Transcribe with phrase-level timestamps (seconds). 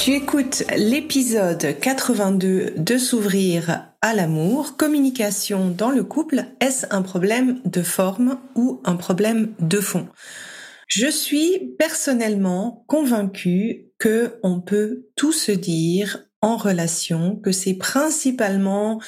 [0.00, 7.60] Tu écoutes l'épisode 82 de S'ouvrir à l'amour, communication dans le couple, est-ce un problème
[7.66, 10.08] de forme ou un problème de fond?
[10.86, 19.02] Je suis personnellement convaincue que on peut tout se dire en relation, que c'est principalement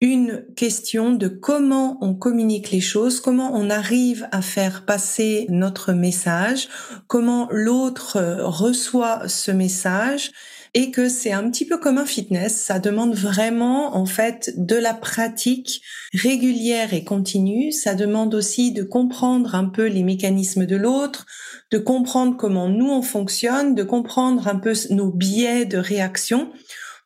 [0.00, 5.92] une question de comment on communique les choses, comment on arrive à faire passer notre
[5.92, 6.68] message,
[7.06, 10.32] comment l'autre reçoit ce message
[10.72, 14.76] et que c'est un petit peu comme un fitness, ça demande vraiment en fait de
[14.76, 15.82] la pratique
[16.14, 21.26] régulière et continue, ça demande aussi de comprendre un peu les mécanismes de l'autre,
[21.72, 26.52] de comprendre comment nous on fonctionne, de comprendre un peu nos biais de réaction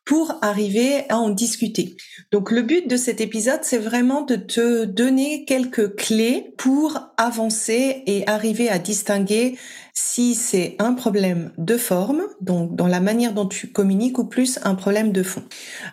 [0.05, 1.97] pour arriver à en discuter.
[2.31, 8.03] Donc le but de cet épisode, c'est vraiment de te donner quelques clés pour avancer
[8.05, 9.57] et arriver à distinguer
[9.97, 14.59] si c'est un problème de forme, donc dans la manière dont tu communiques, ou plus
[14.63, 15.43] un problème de fond.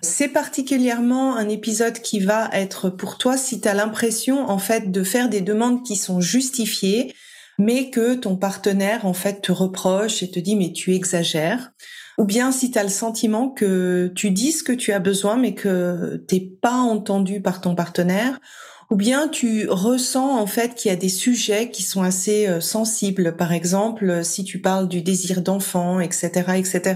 [0.02, 4.90] C'est particulièrement un épisode qui va être pour toi si tu as l'impression en fait
[4.90, 7.14] de faire des demandes qui sont justifiées,
[7.58, 11.72] mais que ton partenaire en fait te reproche et te dit mais tu exagères
[12.18, 15.36] ou bien si tu as le sentiment que tu dis ce que tu as besoin
[15.36, 18.38] mais que t'es pas entendu par ton partenaire,
[18.90, 22.60] ou bien tu ressens en fait qu'il y a des sujets qui sont assez euh,
[22.60, 26.94] sensibles, par exemple si tu parles du désir d'enfant, etc., etc.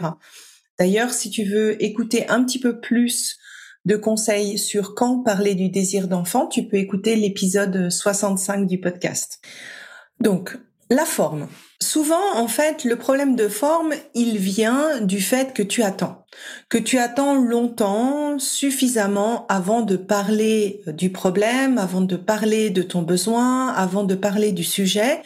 [0.78, 3.38] D'ailleurs, si tu veux écouter un petit peu plus
[3.86, 9.41] de conseils sur quand parler du désir d'enfant, tu peux écouter l'épisode 65 du podcast.
[10.21, 10.56] Donc,
[10.91, 11.49] la forme.
[11.81, 16.25] Souvent, en fait, le problème de forme, il vient du fait que tu attends.
[16.69, 23.03] Que tu attends longtemps, suffisamment avant de parler du problème, avant de parler de ton
[23.03, 25.22] besoin, avant de parler du sujet.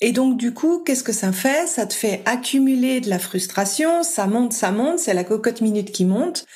[0.00, 1.66] Et donc, du coup, qu'est-ce que ça fait?
[1.66, 5.92] Ça te fait accumuler de la frustration, ça monte, ça monte, c'est la cocotte minute
[5.92, 6.46] qui monte.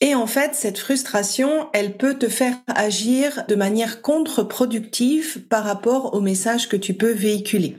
[0.00, 6.14] Et en fait, cette frustration, elle peut te faire agir de manière contre-productive par rapport
[6.14, 7.78] au message que tu peux véhiculer.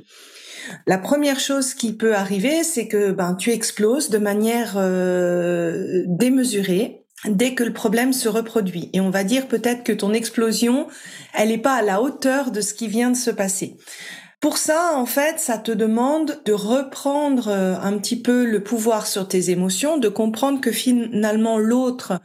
[0.85, 7.03] La première chose qui peut arriver, c'est que ben tu exploses de manière euh, démesurée
[7.25, 8.89] dès que le problème se reproduit.
[8.94, 10.88] Et on va dire peut-être que ton explosion,
[11.34, 13.78] elle n'est pas à la hauteur de ce qui vient de se passer.
[14.39, 19.07] Pour ça, en fait, ça te demande de reprendre euh, un petit peu le pouvoir
[19.07, 22.21] sur tes émotions, de comprendre que finalement l'autre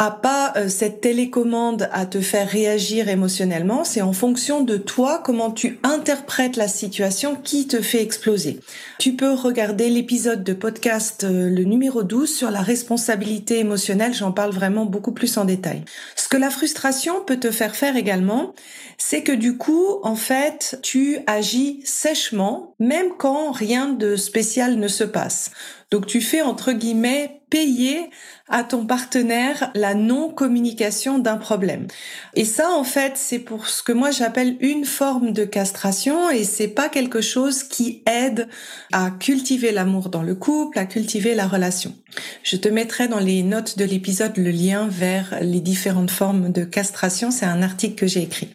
[0.00, 5.22] a pas euh, cette télécommande à te faire réagir émotionnellement, c'est en fonction de toi
[5.24, 8.58] comment tu interprètes la situation qui te fait exploser.
[8.98, 14.32] Tu peux regarder l'épisode de podcast euh, le numéro 12 sur la responsabilité émotionnelle, j'en
[14.32, 15.84] parle vraiment beaucoup plus en détail.
[16.16, 18.52] Ce que la frustration peut te faire faire également,
[18.98, 24.88] c'est que du coup, en fait, tu agis sèchement même quand rien de spécial ne
[24.88, 25.52] se passe.
[25.92, 28.10] Donc tu fais entre guillemets payer
[28.48, 31.86] à ton partenaire la non-communication d'un problème.
[32.34, 36.44] Et ça, en fait, c'est pour ce que moi j'appelle une forme de castration et
[36.44, 38.48] c'est pas quelque chose qui aide
[38.92, 41.94] à cultiver l'amour dans le couple, à cultiver la relation.
[42.42, 46.64] Je te mettrai dans les notes de l'épisode le lien vers les différentes formes de
[46.64, 47.30] castration.
[47.30, 48.54] C'est un article que j'ai écrit.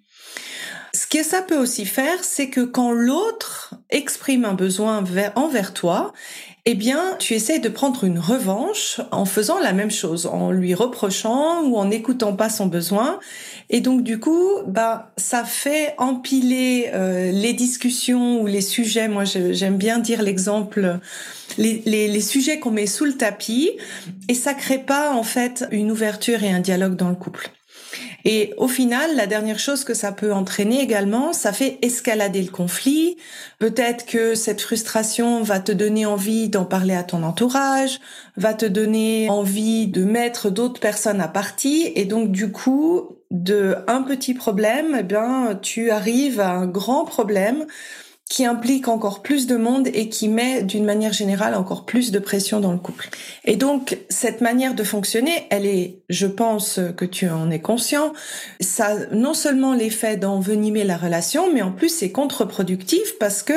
[0.94, 5.04] Ce que ça peut aussi faire, c'est que quand l'autre exprime un besoin
[5.36, 6.14] envers toi,
[6.72, 10.76] eh bien, tu essaies de prendre une revanche en faisant la même chose, en lui
[10.76, 13.20] reprochant ou en n'écoutant pas son besoin.
[13.72, 19.08] Et donc, du coup, bah, ça fait empiler euh, les discussions ou les sujets.
[19.08, 21.00] Moi, j'aime bien dire l'exemple,
[21.58, 23.72] les, les, les sujets qu'on met sous le tapis,
[24.28, 27.50] et ça crée pas en fait une ouverture et un dialogue dans le couple.
[28.26, 32.52] Et au final, la dernière chose que ça peut entraîner également, ça fait escalader le
[32.52, 33.18] conflit.
[33.60, 38.00] Peut-être que cette frustration va te donner envie d'en parler à ton entourage,
[38.38, 41.92] va te donner envie de mettre d'autres personnes à partie.
[41.96, 47.06] Et donc, du coup, de un petit problème, eh bien, tu arrives à un grand
[47.06, 47.66] problème
[48.30, 52.20] qui implique encore plus de monde et qui met d'une manière générale encore plus de
[52.20, 53.10] pression dans le couple.
[53.44, 58.14] Et donc cette manière de fonctionner, elle est, je pense que tu en es conscient,
[58.60, 63.54] ça non seulement l'effet d'envenimer la relation, mais en plus c'est contre-productif parce que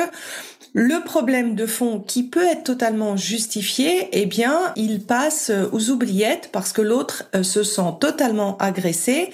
[0.73, 6.49] le problème de fond qui peut être totalement justifié, eh bien, il passe aux oubliettes
[6.51, 9.29] parce que l'autre euh, se sent totalement agressé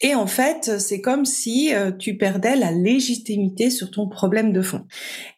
[0.00, 4.62] et en fait, c'est comme si euh, tu perdais la légitimité sur ton problème de
[4.62, 4.86] fond.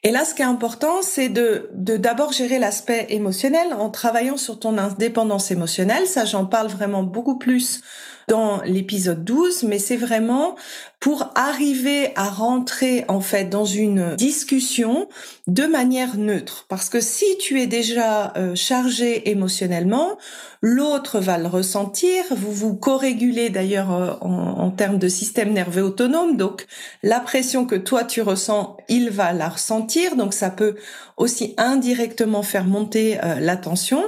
[0.03, 4.59] Et là, ce qui est important, c'est de d'abord gérer l'aspect émotionnel en travaillant sur
[4.59, 6.07] ton indépendance émotionnelle.
[6.07, 7.81] Ça, j'en parle vraiment beaucoup plus
[8.29, 10.57] dans l'épisode 12, mais c'est vraiment
[10.99, 15.09] pour arriver à rentrer en fait dans une discussion
[15.47, 16.67] de manière neutre.
[16.69, 20.19] Parce que si tu es déjà euh, chargé émotionnellement,
[20.63, 22.25] l'autre va le ressentir.
[22.31, 26.37] Vous vous co-régulez d'ailleurs euh, en, en termes de système nerveux autonome.
[26.37, 26.67] Donc
[27.05, 30.17] la pression que toi tu ressens, il va la ressentir.
[30.17, 30.75] Donc ça peut
[31.17, 34.03] aussi indirectement faire monter euh, la tension.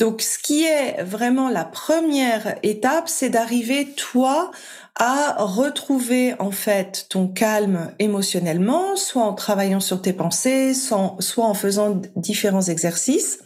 [0.00, 3.51] Donc ce qui est vraiment la première étape, c'est d'arriver
[3.96, 4.50] toi
[4.96, 11.54] à retrouver en fait ton calme émotionnellement, soit en travaillant sur tes pensées, soit en
[11.54, 13.40] faisant différents exercices.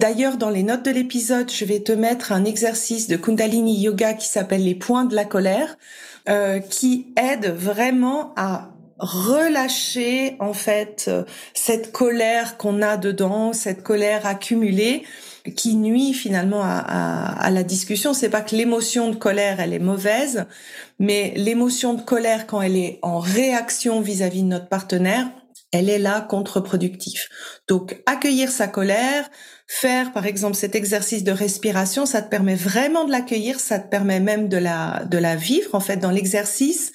[0.00, 4.14] D'ailleurs, dans les notes de l'épisode, je vais te mettre un exercice de Kundalini Yoga
[4.14, 5.76] qui s'appelle les points de la colère,
[6.28, 13.82] euh, qui aide vraiment à relâcher en fait euh, cette colère qu'on a dedans, cette
[13.82, 15.04] colère accumulée
[15.54, 18.14] qui nuit finalement à, à, à la discussion.
[18.14, 20.46] C'est pas que l'émotion de colère elle est mauvaise,
[20.98, 25.28] mais l'émotion de colère quand elle est en réaction vis-à-vis de notre partenaire,
[25.72, 27.28] elle est là contre-productif.
[27.68, 29.28] Donc accueillir sa colère,
[29.66, 33.88] faire par exemple cet exercice de respiration, ça te permet vraiment de l'accueillir, ça te
[33.88, 36.92] permet même de la de la vivre en fait dans l'exercice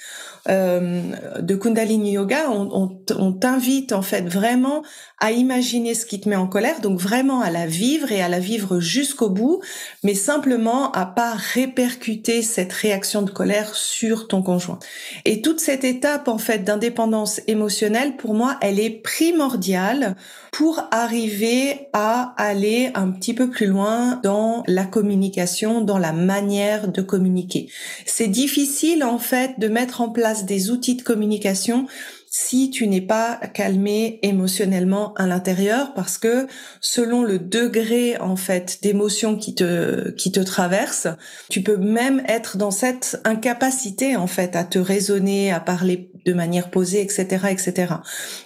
[0.50, 1.01] euh,
[1.40, 4.84] de Kundalini Yoga, on, on, t'invite en fait vraiment
[5.19, 8.28] à imaginer ce qui te met en colère, donc vraiment à la vivre et à
[8.28, 9.62] la vivre jusqu'au bout,
[10.04, 14.80] mais simplement à pas répercuter cette réaction de colère sur ton conjoint.
[15.24, 20.18] Et toute cette étape en fait d'indépendance émotionnelle, pour moi, elle est primordiale
[20.51, 26.89] pour arriver à aller un petit peu plus loin dans la communication, dans la manière
[26.89, 27.69] de communiquer.
[28.06, 31.88] C'est difficile en fait de mettre en place des outils de communication
[32.36, 36.48] si tu n'es pas calmé émotionnellement à l'intérieur parce que
[36.82, 41.08] selon le degré en fait d'émotion qui te qui te traverse,
[41.52, 46.34] tu peux même être dans cette incapacité en fait à te raisonner, à parler de
[46.34, 47.94] manière posée, etc., etc.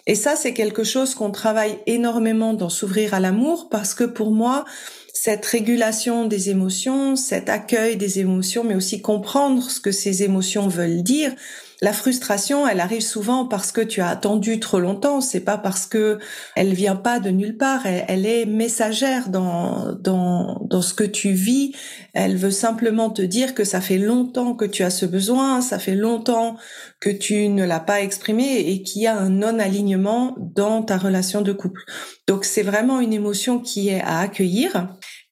[0.05, 4.31] Et ça c'est quelque chose qu'on travaille énormément dans s'ouvrir à l'amour parce que pour
[4.31, 4.65] moi
[5.13, 10.67] cette régulation des émotions, cet accueil des émotions, mais aussi comprendre ce que ces émotions
[10.67, 11.33] veulent dire,
[11.79, 15.21] la frustration, elle arrive souvent parce que tu as attendu trop longtemps.
[15.21, 16.17] C'est pas parce que
[16.55, 17.85] elle vient pas de nulle part.
[17.85, 21.73] Elle, est messagère dans dans dans ce que tu vis.
[22.13, 25.61] Elle veut simplement te dire que ça fait longtemps que tu as ce besoin.
[25.61, 26.57] Ça fait longtemps
[26.99, 31.41] que tu ne l'as pas exprimé et qu'il y a un non-alignement dans ta relation
[31.41, 31.83] de couple.
[32.27, 34.87] Donc c'est vraiment une émotion qui est à accueillir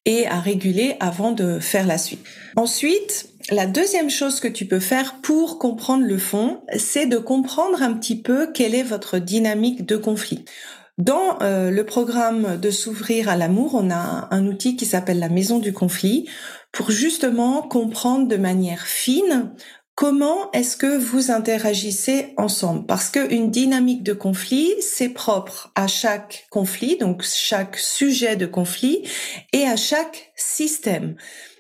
[0.06, 2.24] et à réguler avant de faire la suite.
[2.56, 7.82] Ensuite, la deuxième chose que tu peux faire pour comprendre le fond, c'est de comprendre
[7.82, 10.46] un petit peu quelle est votre dynamique de conflit.
[10.98, 15.30] Dans euh, le programme de s'ouvrir à l'amour, on a un outil qui s'appelle la
[15.30, 16.28] maison du conflit
[16.72, 19.52] pour justement comprendre de manière fine
[19.96, 26.48] comment est-ce que vous interagissez ensemble Parce qu'une dynamique de conflit, c'est propre à chaque
[26.50, 29.04] conflit, donc chaque sujet de conflit,
[29.54, 31.16] et à chaque système.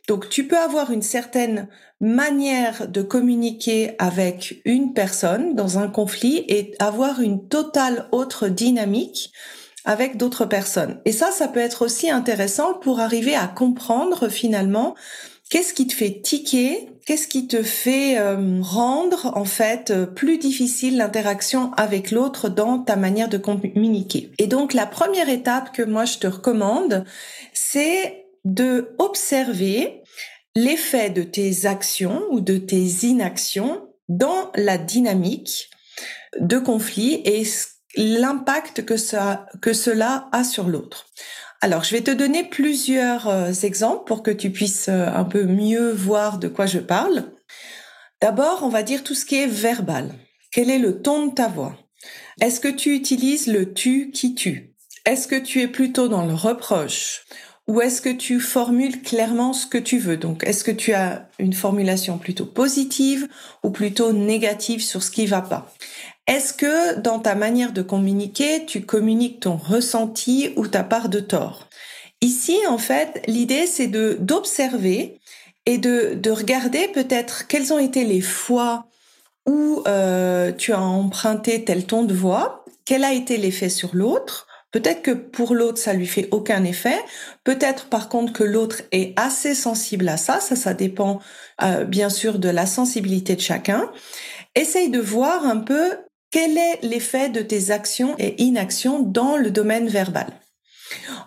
[0.07, 1.67] Donc tu peux avoir une certaine
[1.99, 9.31] manière de communiquer avec une personne dans un conflit et avoir une totale autre dynamique
[9.85, 10.99] avec d'autres personnes.
[11.05, 14.95] Et ça, ça peut être aussi intéressant pour arriver à comprendre finalement
[15.49, 20.97] qu'est-ce qui te fait tiquer, qu'est-ce qui te fait euh, rendre en fait plus difficile
[20.97, 24.31] l'interaction avec l'autre dans ta manière de communiquer.
[24.39, 27.05] Et donc la première étape que moi je te recommande,
[27.53, 30.01] c'est de observer
[30.55, 35.69] l'effet de tes actions ou de tes inactions dans la dynamique
[36.39, 37.43] de conflit et
[37.97, 41.07] l'impact que cela a sur l'autre.
[41.61, 45.45] Alors, je vais te donner plusieurs euh, exemples pour que tu puisses euh, un peu
[45.45, 47.31] mieux voir de quoi je parle.
[48.21, 50.13] D'abord, on va dire tout ce qui est verbal.
[50.51, 51.75] Quel est le ton de ta voix?
[52.41, 54.75] Est-ce que tu utilises le tu qui tu
[55.05, 57.25] Est-ce que tu es plutôt dans le reproche
[57.67, 60.17] ou est-ce que tu formules clairement ce que tu veux?
[60.17, 63.27] Donc, est-ce que tu as une formulation plutôt positive
[63.63, 65.73] ou plutôt négative sur ce qui va pas?
[66.27, 71.19] Est-ce que dans ta manière de communiquer, tu communiques ton ressenti ou ta part de
[71.19, 71.67] tort?
[72.21, 75.19] Ici, en fait, l'idée, c'est de d'observer
[75.65, 78.87] et de, de regarder peut-être quelles ont été les fois
[79.47, 84.44] où euh, tu as emprunté tel ton de voix, quel a été l'effet sur l'autre.
[84.75, 86.99] Peut-être que pour l'autre, ça lui fait aucun effet.
[87.45, 90.41] Peut-être par contre que l'autre est assez sensible à ça.
[90.41, 91.21] Ça, ça dépend
[91.63, 93.89] euh, bien sûr de la sensibilité de chacun.
[94.53, 95.93] Essaye de voir un peu
[96.29, 100.27] quel est l'effet de tes actions et inactions dans le domaine verbal.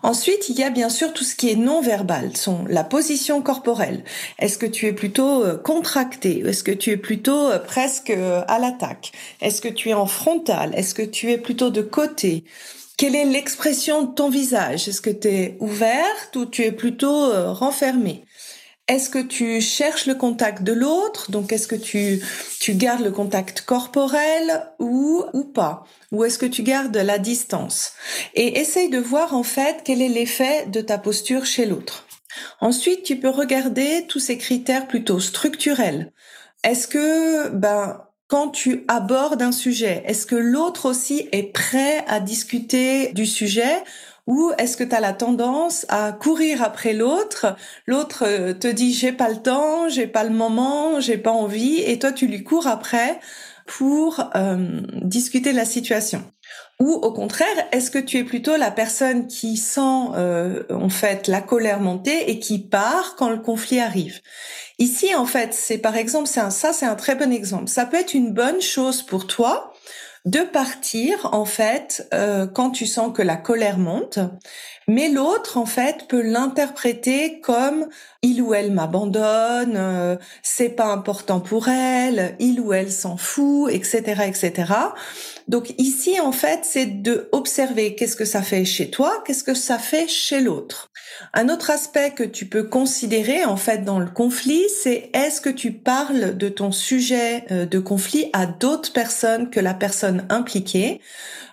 [0.03, 2.31] Ensuite, il y a bien sûr tout ce qui est non verbal,
[2.69, 4.05] la position corporelle.
[4.39, 8.59] Est-ce que tu es plutôt euh, contracté Est-ce que tu es plutôt euh, presque à
[8.59, 9.13] l'attaque?
[9.41, 10.75] Est-ce que tu es en frontal?
[10.75, 12.45] Est-ce que tu es plutôt de côté?
[12.99, 14.89] Quelle est l'expression de ton visage?
[14.89, 18.25] Est-ce que tu es ouverte ou tu es plutôt renfermé
[18.89, 21.31] est-ce que tu cherches le contact de l'autre?
[21.31, 22.23] Donc, est-ce que tu,
[22.59, 25.85] tu gardes le contact corporel ou, ou pas?
[26.11, 27.93] Ou est-ce que tu gardes la distance?
[28.35, 32.07] Et essaye de voir en fait quel est l'effet de ta posture chez l'autre.
[32.63, 36.11] Ensuite, tu peux regarder tous ces critères plutôt structurels.
[36.65, 42.21] Est-ce que, ben, quand tu abordes un sujet, est-ce que l'autre aussi est prêt à
[42.21, 43.83] discuter du sujet
[44.27, 47.57] ou est-ce que tu as la tendance à courir après l'autre?
[47.87, 51.81] L'autre euh, te dit j'ai pas le temps, j'ai pas le moment, j'ai pas envie
[51.81, 53.19] et toi tu lui cours après
[53.65, 56.23] pour euh, discuter de la situation.
[56.81, 59.81] Ou au contraire, est-ce que tu es plutôt la personne qui sent
[60.15, 64.21] euh, en fait la colère monter et qui part quand le conflit arrive?
[64.79, 67.69] Ici, en fait, c'est par exemple, ça, c'est un très bon exemple.
[67.69, 69.73] Ça peut être une bonne chose pour toi
[70.25, 74.19] de partir en fait euh, quand tu sens que la colère monte,
[74.87, 77.87] mais l'autre en fait peut l'interpréter comme
[78.23, 83.73] il ou elle m'abandonne, euh, c'est pas important pour elle, il ou elle s'en fout,
[83.73, 84.73] etc., etc.
[85.49, 89.55] Donc ici en fait c'est de observer qu'est-ce que ça fait chez toi, qu'est-ce que
[89.55, 90.91] ça fait chez l'autre.
[91.33, 95.49] Un autre aspect que tu peux considérer en fait dans le conflit, c'est est-ce que
[95.49, 101.01] tu parles de ton sujet euh, de conflit à d'autres personnes que la personne impliquée?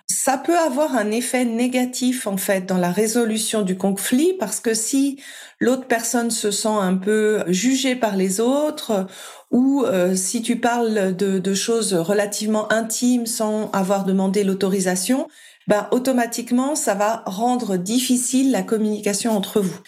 [0.08, 4.72] Ça peut avoir un effet négatif en fait dans la résolution du conflit parce que
[4.72, 5.20] si
[5.58, 9.06] l'autre personne se sent un peu jugée par les autres
[9.50, 15.26] ou euh, si tu parles de, de, choses relativement intimes sans avoir demandé l'autorisation,
[15.66, 19.80] ben automatiquement ça va rendre difficile la communication entre vous.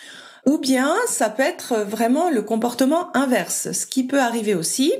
[0.47, 4.93] Ou bien ça peut être vraiment le comportement inverse, ce qui peut arriver aussi,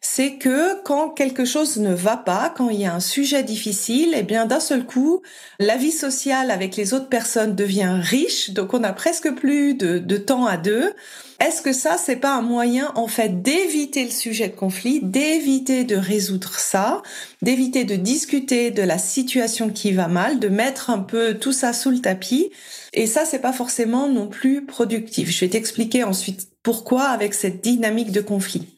[0.00, 4.14] c'est que quand quelque chose ne va pas, quand il y a un sujet difficile,
[4.16, 5.22] eh bien d'un seul coup,
[5.58, 9.98] la vie sociale avec les autres personnes devient riche, donc on a presque plus de,
[9.98, 10.92] de temps à deux.
[11.40, 15.84] Est-ce que ça, c'est pas un moyen en fait d'éviter le sujet de conflit, d'éviter
[15.84, 17.02] de résoudre ça,
[17.42, 21.72] d'éviter de discuter de la situation qui va mal, de mettre un peu tout ça
[21.72, 22.50] sous le tapis?
[22.92, 25.30] Et ça, c'est pas forcément non plus productif.
[25.30, 28.77] Je vais t'expliquer ensuite pourquoi avec cette dynamique de conflit.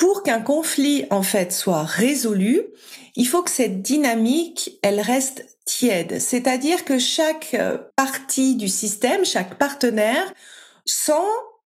[0.00, 2.62] Pour qu'un conflit en fait soit résolu,
[3.16, 6.18] il faut que cette dynamique, elle reste tiède.
[6.18, 10.32] C'est-à-dire que chaque euh, partie du système, chaque partenaire
[10.86, 11.12] sent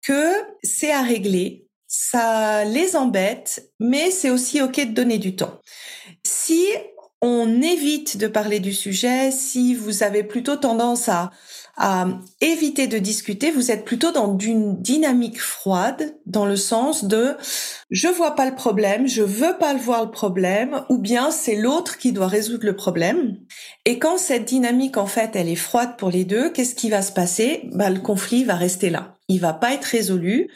[0.02, 0.32] que
[0.64, 5.60] c'est à régler, ça les embête, mais c'est aussi OK de donner du temps.
[6.26, 6.66] Si
[7.22, 11.30] on évite de parler du sujet, si vous avez plutôt tendance à
[11.76, 12.06] à
[12.40, 17.36] éviter de discuter, vous êtes plutôt dans une dynamique froide, dans le sens de
[17.90, 21.56] je vois pas le problème, je veux pas le voir le problème, ou bien c'est
[21.56, 23.38] l'autre qui doit résoudre le problème.
[23.84, 27.02] Et quand cette dynamique en fait elle est froide pour les deux, qu'est-ce qui va
[27.02, 27.68] se passer?
[27.72, 30.50] Bah le conflit va rester là, il va pas être résolu.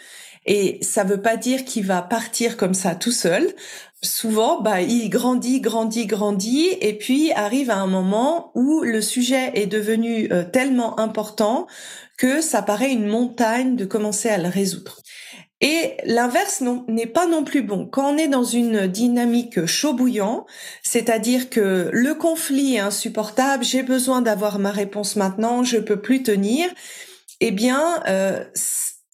[0.51, 3.55] Et ça veut pas dire qu'il va partir comme ça tout seul
[4.03, 9.51] souvent, bah, il grandit, grandit, grandit, et puis arrive à un moment où le sujet
[9.55, 11.67] est devenu euh, tellement important
[12.17, 14.99] que ça paraît une montagne de commencer à le résoudre.
[15.61, 17.87] Et l'inverse n'est pas non plus bon.
[17.87, 20.47] Quand on est dans une dynamique chaud bouillant,
[20.85, 26.23] c'est-à-dire que le conflit est insupportable, j'ai besoin d'avoir ma réponse maintenant, je peux plus
[26.23, 26.69] tenir,
[27.41, 28.45] eh bien, euh,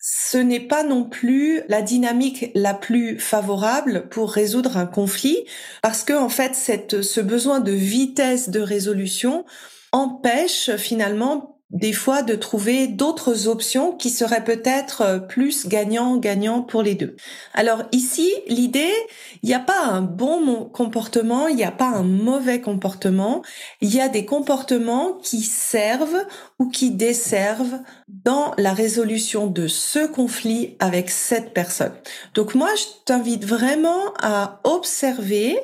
[0.07, 5.47] ce n'est pas non plus la dynamique la plus favorable pour résoudre un conflit
[5.81, 9.47] parce que en fait ce besoin de vitesse de résolution
[9.93, 16.83] empêche finalement des fois de trouver d'autres options qui seraient peut-être euh, plus gagnant-gagnant pour
[16.83, 17.17] les deux.
[17.53, 18.95] Alors ici, l'idée,
[19.43, 23.43] il n'y a pas un bon comportement, il n'y a pas un mauvais comportement,
[23.81, 26.25] il y a des comportements qui servent
[26.61, 31.95] ou qui desservent dans la résolution de ce conflit avec cette personne.
[32.35, 35.59] Donc moi, je t'invite vraiment à observer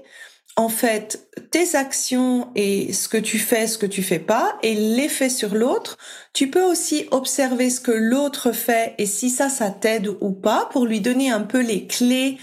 [0.61, 4.75] en fait tes actions et ce que tu fais, ce que tu fais pas, et
[4.75, 5.97] l'effet sur l'autre.
[6.35, 10.69] Tu peux aussi observer ce que l'autre fait et si ça, ça t'aide ou pas
[10.71, 12.37] pour lui donner un peu les clés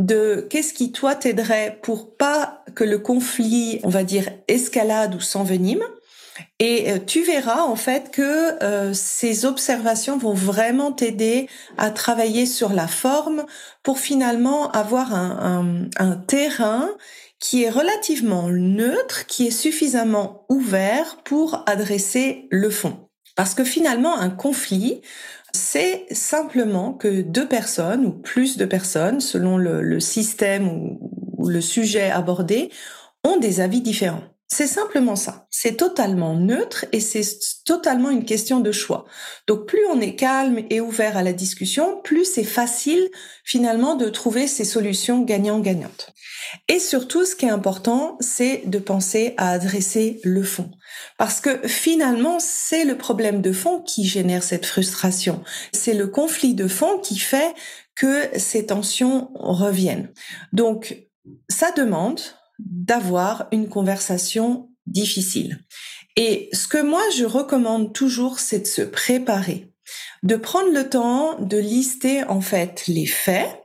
[0.00, 5.20] de qu'est-ce qui toi t'aiderait pour pas que le conflit, on va dire, escalade ou
[5.20, 5.84] s'envenime.
[6.58, 11.48] Et euh, tu verras en fait que euh, ces observations vont vraiment t'aider
[11.78, 13.44] à travailler sur la forme
[13.82, 15.88] pour finalement avoir un,
[16.26, 16.88] terrain
[17.40, 23.08] qui est relativement neutre, qui est suffisamment ouvert pour adresser le fond.
[23.34, 25.00] Parce que finalement, un conflit,
[25.52, 30.68] c'est simplement que deux personnes ou plus de personnes, selon le, système
[31.38, 32.70] ou le sujet abordé,
[33.26, 34.24] ont des avis différents.
[34.52, 35.46] C'est simplement ça.
[35.48, 37.22] C'est totalement neutre et c'est
[37.64, 39.04] totalement une question de choix.
[39.46, 43.08] Donc plus on est calme et ouvert à la discussion, plus c'est facile
[43.44, 46.12] finalement de trouver ces solutions gagnant-gagnantes.
[46.66, 50.72] Et surtout, ce qui est important, c'est de penser à adresser le fond.
[51.16, 55.44] Parce que finalement, c'est le problème de fond qui génère cette frustration.
[55.72, 57.54] C'est le conflit de fond qui fait
[57.94, 60.12] que ces tensions reviennent.
[60.52, 61.06] Donc,
[61.48, 62.20] ça demande
[62.66, 65.60] d'avoir une conversation difficile.
[66.16, 69.72] Et ce que moi je recommande toujours, c'est de se préparer,
[70.22, 73.56] de prendre le temps de lister en fait les faits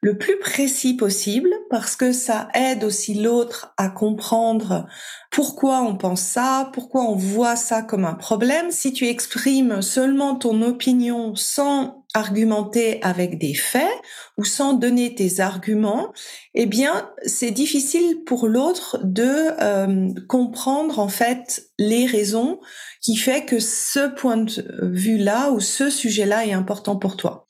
[0.00, 4.86] le plus précis possible parce que ça aide aussi l'autre à comprendre
[5.30, 8.70] pourquoi on pense ça, pourquoi on voit ça comme un problème.
[8.70, 13.92] Si tu exprimes seulement ton opinion sans argumenter avec des faits
[14.38, 16.12] ou sans donner tes arguments,
[16.54, 22.60] eh bien, c'est difficile pour l'autre de euh, comprendre en fait les raisons
[23.02, 27.46] qui fait que ce point de vue-là ou ce sujet-là est important pour toi.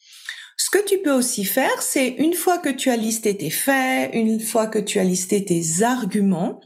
[0.57, 4.11] Ce que tu peux aussi faire, c'est une fois que tu as listé tes faits,
[4.15, 6.61] une fois que tu as listé tes arguments,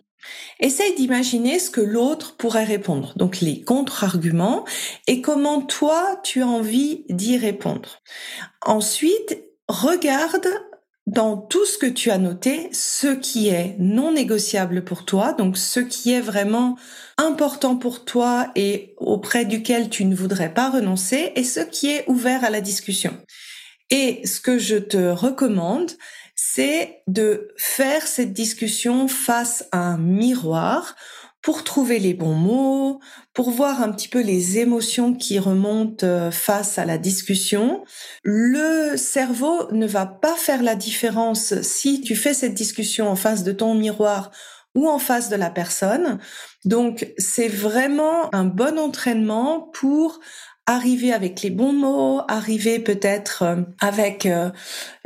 [0.60, 4.64] Essaye d'imaginer ce que l'autre pourrait répondre, donc les contre-arguments,
[5.06, 8.02] et comment toi tu as envie d'y répondre.
[8.62, 10.48] Ensuite, regarde
[11.06, 15.56] dans tout ce que tu as noté, ce qui est non négociable pour toi, donc
[15.56, 16.76] ce qui est vraiment
[17.16, 22.04] important pour toi et auprès duquel tu ne voudrais pas renoncer, et ce qui est
[22.08, 23.16] ouvert à la discussion.
[23.90, 25.92] Et ce que je te recommande,
[26.40, 30.94] c'est de faire cette discussion face à un miroir
[31.42, 33.00] pour trouver les bons mots,
[33.34, 37.82] pour voir un petit peu les émotions qui remontent euh, face à la discussion.
[38.22, 43.42] Le cerveau ne va pas faire la différence si tu fais cette discussion en face
[43.42, 44.30] de ton miroir
[44.76, 46.20] ou en face de la personne.
[46.64, 50.20] Donc, c'est vraiment un bon entraînement pour
[50.68, 54.50] arriver avec les bons mots, arriver peut-être euh, avec euh,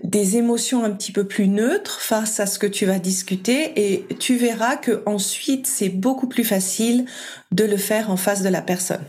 [0.03, 4.07] des émotions un petit peu plus neutres face à ce que tu vas discuter et
[4.17, 7.07] tu verras que ensuite c'est beaucoup plus facile
[7.53, 9.05] de le faire en face de la personne.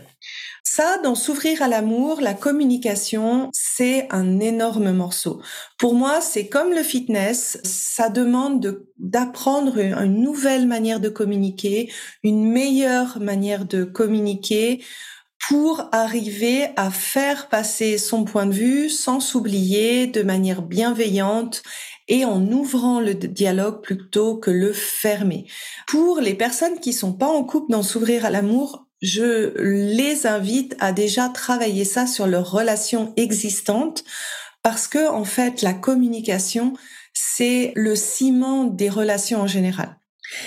[0.62, 5.42] Ça, dans s'ouvrir à l'amour, la communication, c'est un énorme morceau.
[5.78, 12.50] Pour moi, c'est comme le fitness, ça demande d'apprendre une nouvelle manière de communiquer, une
[12.50, 14.82] meilleure manière de communiquer,
[15.48, 21.62] pour arriver à faire passer son point de vue sans s'oublier de manière bienveillante
[22.08, 25.46] et en ouvrant le dialogue plutôt que le fermer.
[25.86, 30.76] Pour les personnes qui sont pas en couple dans s'ouvrir à l'amour, je les invite
[30.80, 34.04] à déjà travailler ça sur leurs relations existantes
[34.62, 36.72] parce que en fait la communication
[37.12, 39.98] c'est le ciment des relations en général.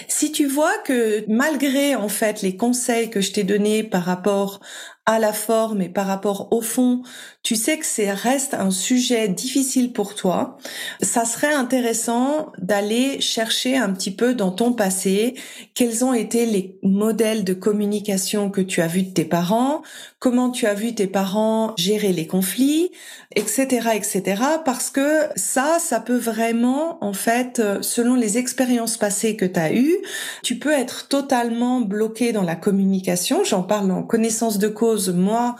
[0.08, 4.60] Si tu vois que malgré en fait les conseils que je t'ai donnés par rapport
[5.08, 7.02] à la forme et par rapport au fond,
[7.42, 10.58] tu sais que c'est reste un sujet difficile pour toi,
[11.02, 15.36] ça serait intéressant d'aller chercher un petit peu dans ton passé
[15.74, 19.82] quels ont été les modèles de communication que tu as vus de tes parents,
[20.20, 22.92] comment tu as vu tes parents gérer les conflits,
[23.34, 24.44] etc., etc.
[24.66, 29.74] Parce que ça, ça peut vraiment, en fait, selon les expériences passées que tu as
[29.74, 29.98] eues,
[30.44, 33.46] tu peux être totalement bloqué dans la communication.
[33.46, 35.56] J'en parle en connaissance de cause moi,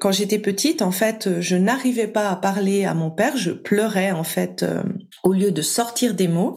[0.00, 4.12] quand j'étais petite, en fait, je n'arrivais pas à parler à mon père, je pleurais
[4.12, 4.82] en fait euh,
[5.24, 6.56] au lieu de sortir des mots.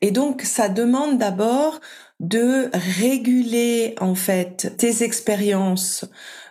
[0.00, 1.80] Et donc, ça demande d'abord
[2.20, 6.04] de réguler en fait tes expériences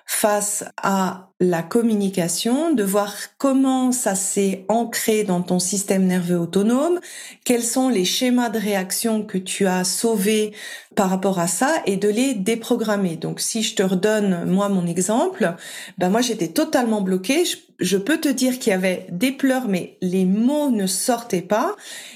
[0.05, 6.99] face à la communication, de voir comment ça s'est ancré dans ton système nerveux autonome,
[7.43, 10.53] quels sont les schémas de réaction que tu as sauvés
[10.95, 13.17] par rapport à ça et de les déprogrammer.
[13.17, 15.55] Donc si je te redonne moi mon exemple,
[15.97, 17.43] ben moi j'étais totalement bloquée,
[17.79, 21.75] je, peux te dire qu'il y avait des pleurs mais les mots ne sortaient pas.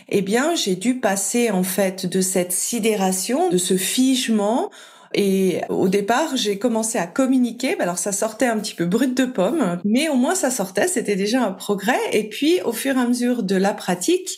[0.10, 4.70] Eh bien, j'ai dû passer en fait de cette sidération, de ce figement
[5.20, 7.76] et au départ, j'ai commencé à communiquer.
[7.80, 11.16] Alors ça sortait un petit peu brut de pomme, mais au moins ça sortait, c'était
[11.16, 11.98] déjà un progrès.
[12.14, 14.30] Et puis au fur et à mesure de la pratique,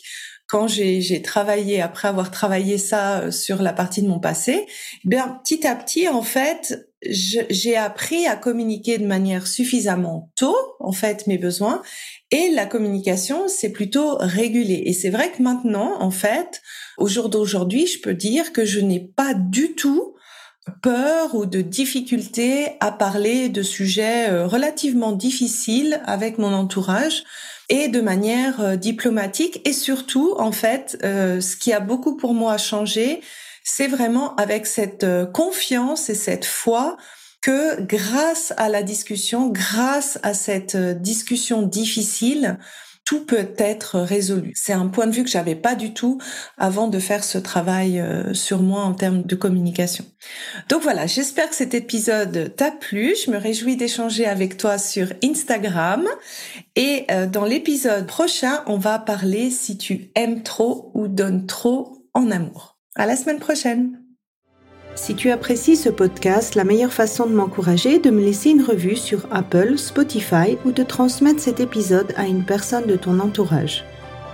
[0.48, 4.66] quand j'ai travaillé, après avoir travaillé ça euh, sur la partie de mon passé,
[5.04, 10.56] eh bien petit à petit, en fait, j'ai appris à communiquer de manière suffisamment tôt,
[10.80, 11.82] en fait, mes besoins.
[12.30, 14.82] Et la communication, c'est plutôt régulé.
[14.86, 16.62] Et c'est vrai que maintenant, en fait,
[16.96, 20.14] au jour d'aujourd'hui, je peux dire que je n'ai pas du tout
[20.82, 27.24] peur ou de difficulté à parler de sujets euh, relativement difficiles avec mon entourage
[27.68, 29.60] et de manière euh, diplomatique.
[29.66, 33.20] Et surtout en fait euh, ce qui a beaucoup pour moi changé
[33.62, 36.96] c'est vraiment avec cette confiance et cette foi
[37.42, 42.58] que grâce à la discussion grâce à cette discussion difficile
[43.04, 44.52] tout peut être résolu.
[44.54, 46.18] C'est un point de vue que j'avais pas du tout
[46.58, 50.04] avant de faire ce travail euh, sur moi en termes de communication.
[50.68, 53.14] Donc voilà, j'espère que cet épisode t'a plu.
[53.24, 56.06] Je me réjouis d'échanger avec toi sur Instagram.
[56.76, 62.06] Et euh, dans l'épisode prochain, on va parler si tu aimes trop ou donnes trop
[62.14, 62.78] en amour.
[62.94, 63.99] À la semaine prochaine.
[65.02, 68.62] Si tu apprécies ce podcast, la meilleure façon de m'encourager est de me laisser une
[68.62, 73.86] revue sur Apple, Spotify ou de transmettre cet épisode à une personne de ton entourage.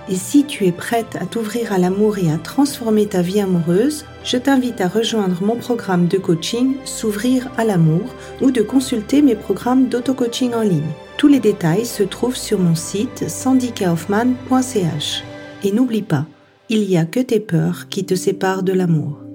[0.09, 4.03] Et si tu es prête à t'ouvrir à l'amour et à transformer ta vie amoureuse,
[4.25, 9.35] je t'invite à rejoindre mon programme de coaching S'ouvrir à l'amour ou de consulter mes
[9.35, 10.91] programmes d'auto-coaching en ligne.
[11.17, 15.23] Tous les détails se trouvent sur mon site sandykaufman.ch.
[15.63, 16.25] Et n'oublie pas,
[16.67, 19.26] il n'y a que tes peurs qui te séparent de l'amour.